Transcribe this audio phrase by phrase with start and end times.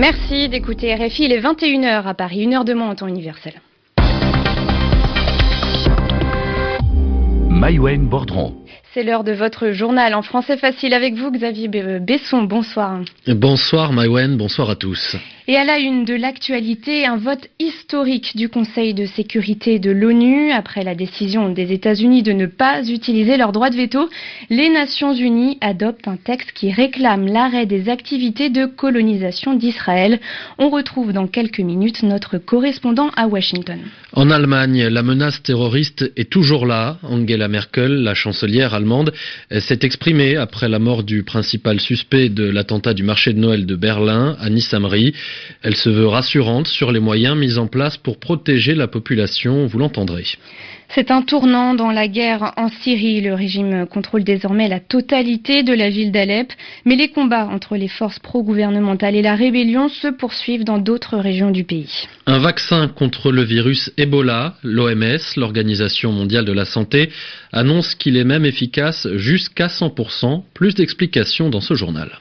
[0.00, 1.24] Merci d'écouter RFI.
[1.24, 3.60] Il est 21h à Paris, 1h de moins en temps universel.
[7.50, 8.54] Maïwen Bordron.
[8.92, 12.42] C'est l'heure de votre journal en français facile avec vous, Xavier Besson.
[12.42, 13.00] Bonsoir.
[13.28, 14.36] Bonsoir, Maïwen.
[14.36, 15.16] Bonsoir à tous.
[15.46, 20.52] Et à la une de l'actualité, un vote historique du Conseil de sécurité de l'ONU
[20.52, 24.08] après la décision des États-Unis de ne pas utiliser leur droit de veto.
[24.48, 30.20] Les Nations Unies adoptent un texte qui réclame l'arrêt des activités de colonisation d'Israël.
[30.58, 33.80] On retrouve dans quelques minutes notre correspondant à Washington.
[34.12, 36.98] En Allemagne, la menace terroriste est toujours là.
[37.02, 39.12] Angela Merkel, la chancelière allemande,
[39.50, 43.76] s'est exprimée après la mort du principal suspect de l'attentat du marché de Noël de
[43.76, 45.14] Berlin, Anis Amri.
[45.62, 49.78] Elle se veut rassurante sur les moyens mis en place pour protéger la population, vous
[49.78, 50.24] l'entendrez.
[50.92, 53.20] C'est un tournant dans la guerre en Syrie.
[53.20, 56.52] Le régime contrôle désormais la totalité de la ville d'Alep,
[56.84, 61.52] mais les combats entre les forces pro-gouvernementales et la rébellion se poursuivent dans d'autres régions
[61.52, 62.08] du pays.
[62.30, 67.10] Un vaccin contre le virus Ebola, l'OMS, l'Organisation mondiale de la santé,
[67.50, 70.44] annonce qu'il est même efficace jusqu'à 100%.
[70.54, 72.20] Plus d'explications dans ce journal.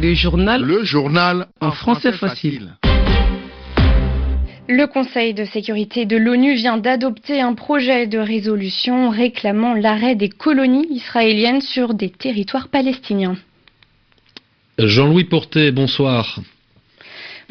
[0.00, 0.62] Le journal.
[0.62, 2.72] Le journal en, français, facile.
[4.66, 10.30] Le Conseil de sécurité de l'ONU vient d'adopter un projet de résolution réclamant l'arrêt des
[10.30, 13.36] colonies israéliennes sur des territoires palestiniens.
[14.78, 16.40] Jean-Louis Portet, bonsoir.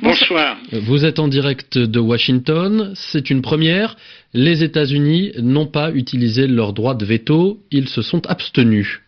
[0.01, 0.57] Bonsoir.
[0.71, 2.93] Vous êtes en direct de Washington.
[2.95, 3.97] C'est une première.
[4.33, 7.59] Les États-Unis n'ont pas utilisé leur droit de veto.
[7.71, 9.01] Ils se sont abstenus.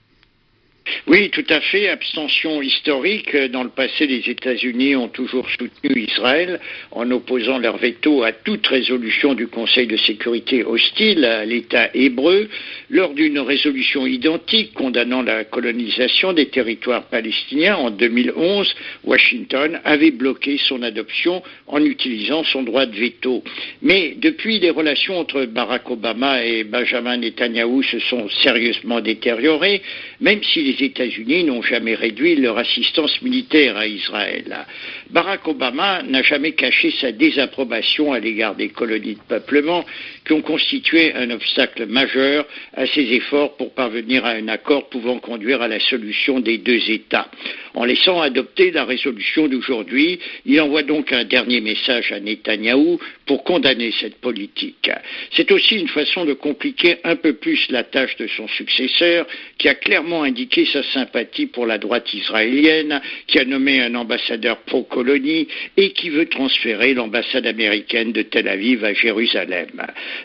[1.07, 1.89] Oui, tout à fait.
[1.89, 3.35] Abstention historique.
[3.51, 6.59] Dans le passé, les États-Unis ont toujours soutenu Israël
[6.91, 12.49] en opposant leur veto à toute résolution du Conseil de sécurité hostile à l'État hébreu.
[12.89, 20.57] Lors d'une résolution identique condamnant la colonisation des territoires palestiniens en 2011, Washington avait bloqué
[20.57, 23.43] son adoption en utilisant son droit de veto.
[23.81, 29.81] Mais depuis, les relations entre Barack Obama et Benjamin Netanyahu se sont sérieusement détériorées,
[30.19, 34.65] même si États-Unis n'ont jamais réduit leur assistance militaire à Israël.
[35.09, 39.85] Barack Obama n'a jamais caché sa désapprobation à l'égard des colonies de peuplement
[40.25, 45.19] qui ont constitué un obstacle majeur à ses efforts pour parvenir à un accord pouvant
[45.19, 47.29] conduire à la solution des deux États.
[47.75, 53.43] En laissant adopter la résolution d'aujourd'hui, il envoie donc un dernier message à Netanyahou pour
[53.43, 54.91] condamner cette politique.
[55.31, 59.25] C'est aussi une façon de compliquer un peu plus la tâche de son successeur,
[59.57, 64.57] qui a clairement indiqué sa sympathie pour la droite israélienne, qui a nommé un ambassadeur
[64.61, 69.69] pro-colonie et qui veut transférer l'ambassade américaine de Tel Aviv à Jérusalem.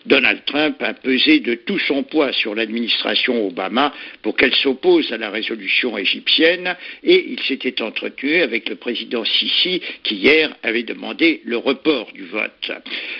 [0.04, 5.16] Donald Trump a pesé de tout son poids sur l'administration Obama pour qu'elle s'oppose à
[5.16, 11.40] la résolution égyptienne et il s'était entretenu avec le président Sisi qui hier avait demandé
[11.44, 12.72] le report du vote.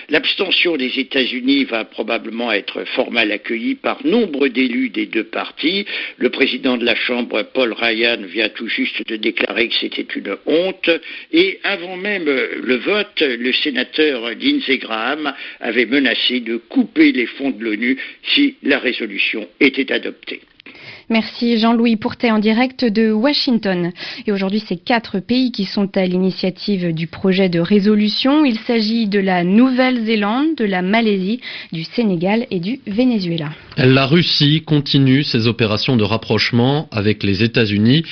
[0.09, 5.85] L'abstention des États-Unis va probablement être fort mal accueillie par nombre d'élus des deux partis.
[6.17, 10.35] Le président de la Chambre, Paul Ryan, vient tout juste de déclarer que c'était une
[10.45, 10.89] honte.
[11.31, 17.51] Et avant même le vote, le sénateur Lindsey Graham avait menacé de couper les fonds
[17.51, 20.41] de l'ONU si la résolution était adoptée.
[21.11, 23.91] Merci Jean-Louis Pourtet en direct de Washington.
[24.27, 28.45] Et aujourd'hui, c'est quatre pays qui sont à l'initiative du projet de résolution.
[28.45, 33.49] Il s'agit de la Nouvelle-Zélande, de la Malaisie, du Sénégal et du Venezuela.
[33.77, 38.03] La Russie continue ses opérations de rapprochement avec les États-Unis.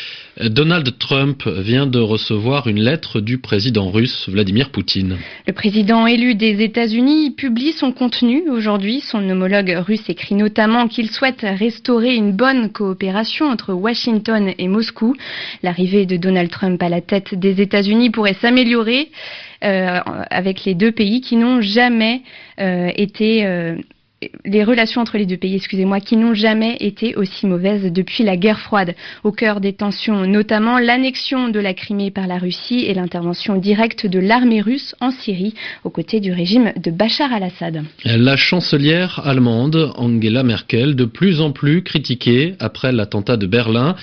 [0.42, 5.18] Donald Trump vient de recevoir une lettre du président russe Vladimir Poutine.
[5.46, 9.02] Le président élu des États-Unis publie son contenu aujourd'hui.
[9.02, 12.87] Son homologue russe écrit notamment qu'il souhaite restaurer une bonne coopération
[13.42, 15.16] entre Washington et Moscou.
[15.64, 19.10] L'arrivée de Donald Trump à la tête des États-Unis pourrait s'améliorer
[19.64, 20.00] euh,
[20.30, 22.22] avec les deux pays qui n'ont jamais
[22.60, 23.78] euh, été euh,
[24.46, 28.36] les relations entre les deux pays, excusez-moi, qui n'ont jamais été aussi mauvaises depuis la
[28.36, 28.96] guerre froide.
[29.24, 34.08] Au cœur des tensions, notamment l'annexion de la Crimée par la Russie et l'intervention directe
[34.08, 35.54] de l'armée russe en Syrie
[35.84, 37.84] aux côtés du régime de Bachar al-Assad.
[38.06, 43.96] La chancelière allemande Angela Merkel, de plus en plus critiquée après l'attentat de Berlin,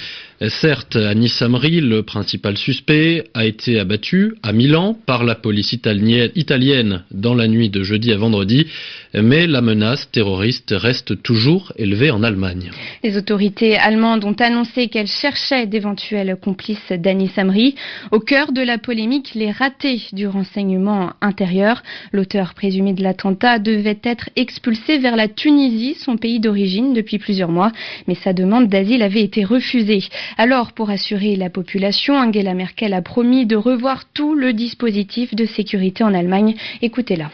[0.48, 7.04] Certes, Anis Samri, le principal suspect, a été abattu à Milan par la police italienne
[7.10, 8.66] dans la nuit de jeudi à vendredi,
[9.14, 12.70] mais la menace terroriste reste toujours élevée en Allemagne.
[13.02, 17.74] Les autorités allemandes ont annoncé qu'elles cherchaient d'éventuels complices d'Anis Samri.
[18.10, 21.82] Au cœur de la polémique, les ratés du renseignement intérieur.
[22.12, 27.50] L'auteur présumé de l'attentat devait être expulsé vers la Tunisie, son pays d'origine, depuis plusieurs
[27.50, 27.72] mois,
[28.08, 30.02] mais sa demande d'asile avait été refusée.
[30.36, 35.44] Alors, pour assurer la population, Angela Merkel a promis de revoir tout le dispositif de
[35.46, 36.56] sécurité en Allemagne.
[36.82, 37.30] Écoutez-la.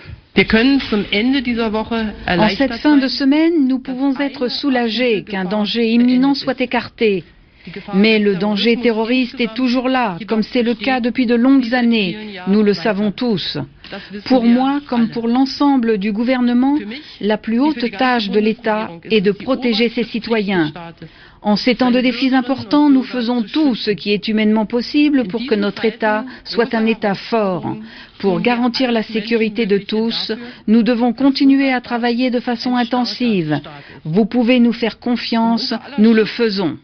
[2.29, 7.25] En cette fin de semaine, nous pouvons être soulagés qu'un danger imminent soit écarté.
[7.95, 12.41] Mais le danger terroriste est toujours là, comme c'est le cas depuis de longues années.
[12.47, 13.59] Nous le savons tous.
[14.25, 16.79] Pour moi, comme pour l'ensemble du gouvernement,
[17.21, 20.73] la plus haute tâche de l'État est de protéger ses citoyens.
[21.43, 25.41] En ces temps de défis importants, nous faisons tout ce qui est humainement possible pour
[25.47, 27.77] que notre État soit un État fort.
[28.19, 30.33] Pour garantir la sécurité de tous,
[30.67, 33.59] nous devons continuer à travailler de façon intensive.
[34.05, 36.77] Vous pouvez nous faire confiance, nous le faisons.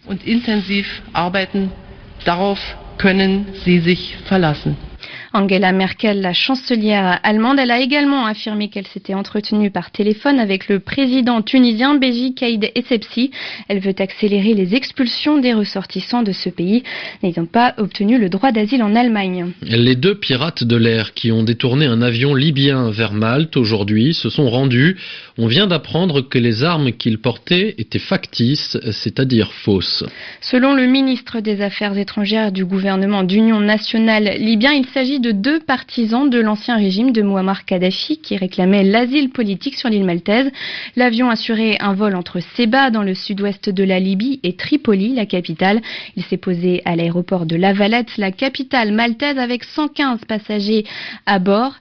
[5.36, 10.66] Angela Merkel, la chancelière allemande, elle a également affirmé qu'elle s'était entretenue par téléphone avec
[10.68, 13.32] le président tunisien Beji Caïd Essebsi.
[13.68, 16.84] Elle veut accélérer les expulsions des ressortissants de ce pays
[17.22, 19.52] n'ayant pas obtenu le droit d'asile en Allemagne.
[19.60, 24.30] Les deux pirates de l'air qui ont détourné un avion libyen vers Malte aujourd'hui se
[24.30, 24.96] sont rendus.
[25.36, 30.02] On vient d'apprendre que les armes qu'ils portaient étaient factices, c'est-à-dire fausses.
[30.40, 35.32] Selon le ministre des Affaires étrangères du gouvernement d'union nationale libyen, il s'agit de de
[35.32, 40.48] deux partisans de l'ancien régime de Muammar Kadhafi qui réclamaient l'asile politique sur l'île maltaise.
[40.94, 45.26] L'avion assurait un vol entre Seba dans le sud-ouest de la Libye et Tripoli, la
[45.26, 45.80] capitale.
[46.14, 50.84] Il s'est posé à l'aéroport de La Valette, la capitale maltaise, avec 115 passagers
[51.26, 51.74] à bord.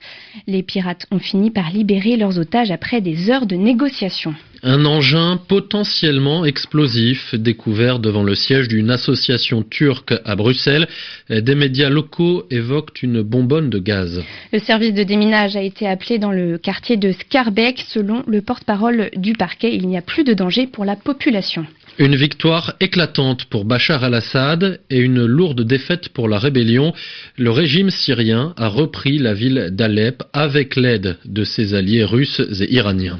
[0.48, 4.34] Les pirates ont fini par libérer leurs otages après des heures de négociations.
[4.68, 10.88] Un engin potentiellement explosif découvert devant le siège d'une association turque à Bruxelles.
[11.30, 14.24] Des médias locaux évoquent une bonbonne de gaz.
[14.52, 17.84] Le service de déminage a été appelé dans le quartier de Scarbeck.
[17.86, 21.64] Selon le porte-parole du parquet, il n'y a plus de danger pour la population.
[21.98, 26.92] Une victoire éclatante pour Bachar al-Assad et une lourde défaite pour la rébellion.
[27.38, 32.74] Le régime syrien a repris la ville d'Alep avec l'aide de ses alliés russes et
[32.74, 33.18] iraniens.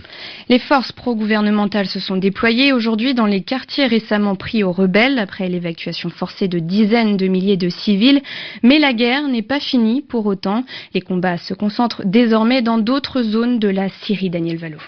[0.50, 5.48] Les forces pro-gouvernementales se sont déployées aujourd'hui dans les quartiers récemment pris aux rebelles après
[5.48, 8.20] l'évacuation forcée de dizaines de milliers de civils.
[8.62, 10.64] Mais la guerre n'est pas finie pour autant.
[10.92, 14.78] Les combats se concentrent désormais dans d'autres zones de la Syrie, Daniel Valo.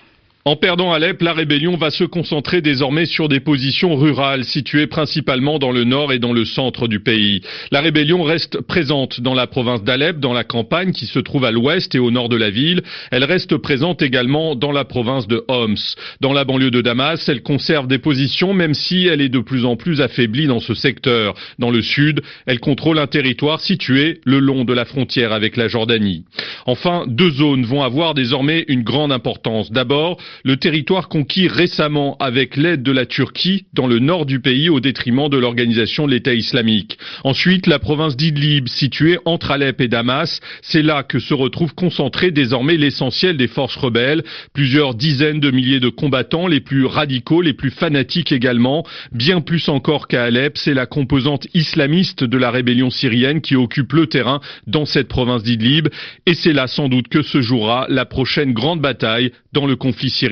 [0.48, 5.58] En perdant Alep, la rébellion va se concentrer désormais sur des positions rurales situées principalement
[5.58, 7.42] dans le nord et dans le centre du pays.
[7.70, 11.50] La rébellion reste présente dans la province d'Alep, dans la campagne qui se trouve à
[11.50, 12.80] l'ouest et au nord de la ville.
[13.10, 15.76] Elle reste présente également dans la province de Homs.
[16.22, 19.66] Dans la banlieue de Damas, elle conserve des positions même si elle est de plus
[19.66, 21.34] en plus affaiblie dans ce secteur.
[21.58, 25.68] Dans le sud, elle contrôle un territoire situé le long de la frontière avec la
[25.68, 26.24] Jordanie.
[26.64, 29.70] Enfin, deux zones vont avoir désormais une grande importance.
[29.70, 34.68] D'abord, le territoire conquis récemment avec l'aide de la Turquie dans le nord du pays
[34.68, 36.98] au détriment de l'organisation de l'État islamique.
[37.24, 42.30] Ensuite, la province d'Idlib, située entre Alep et Damas, c'est là que se retrouve concentré
[42.30, 47.54] désormais l'essentiel des forces rebelles, plusieurs dizaines de milliers de combattants, les plus radicaux, les
[47.54, 52.90] plus fanatiques également, bien plus encore qu'à Alep, c'est la composante islamiste de la rébellion
[52.90, 55.88] syrienne qui occupe le terrain dans cette province d'Idlib,
[56.26, 60.10] et c'est là sans doute que se jouera la prochaine grande bataille dans le conflit
[60.10, 60.27] syrien.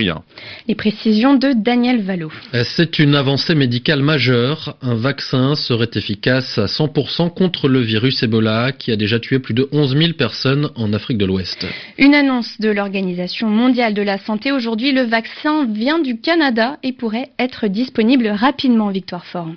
[0.68, 2.30] Les précisions de Daniel Valo.
[2.54, 4.76] Euh, c'est une avancée médicale majeure.
[4.82, 9.54] Un vaccin serait efficace à 100% contre le virus Ebola qui a déjà tué plus
[9.54, 11.66] de 11 000 personnes en Afrique de l'Ouest.
[11.98, 14.52] Une annonce de l'Organisation mondiale de la santé.
[14.52, 19.50] Aujourd'hui, le vaccin vient du Canada et pourrait être disponible rapidement, Victoire Fort.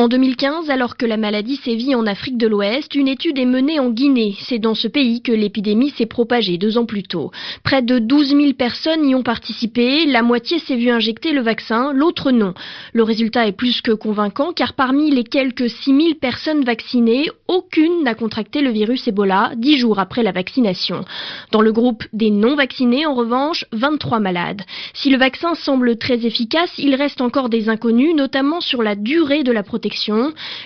[0.00, 3.78] En 2015, alors que la maladie sévit en Afrique de l'Ouest, une étude est menée
[3.78, 4.34] en Guinée.
[4.40, 7.30] C'est dans ce pays que l'épidémie s'est propagée deux ans plus tôt.
[7.64, 10.06] Près de 12 000 personnes y ont participé.
[10.06, 12.54] La moitié s'est vue injecter le vaccin, l'autre non.
[12.94, 18.02] Le résultat est plus que convaincant car parmi les quelques 6 000 personnes vaccinées, aucune
[18.02, 21.04] n'a contracté le virus Ebola dix jours après la vaccination.
[21.52, 24.62] Dans le groupe des non vaccinés, en revanche, 23 malades.
[24.94, 29.42] Si le vaccin semble très efficace, il reste encore des inconnus, notamment sur la durée
[29.42, 29.89] de la protection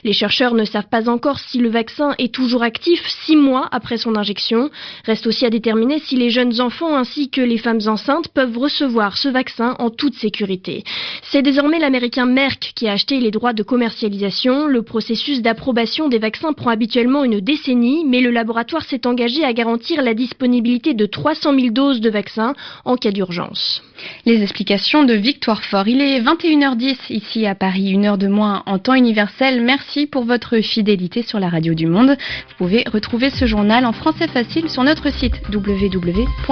[0.04, 3.96] les chercheurs ne savent pas encore si le vaccin est toujours actif six mois après
[3.96, 4.70] son injection.
[5.04, 9.16] Reste aussi à déterminer si les jeunes enfants ainsi que les femmes enceintes peuvent recevoir
[9.16, 10.84] ce vaccin en toute sécurité.
[11.22, 14.66] C'est désormais l'américain Merck qui a acheté les droits de commercialisation.
[14.66, 19.52] Le processus d'approbation des vaccins prend habituellement une décennie, mais le laboratoire s'est engagé à
[19.52, 22.54] garantir la disponibilité de 300 000 doses de vaccins
[22.84, 23.82] en cas d'urgence.
[24.26, 25.88] Les explications de Victoire Fort.
[25.88, 28.94] Il est 21h10 ici à Paris, une heure de moins en temps
[29.60, 32.10] Merci pour votre fidélité sur la radio du monde.
[32.10, 36.44] Vous pouvez retrouver ce journal en français facile sur notre site www.rfi.fr.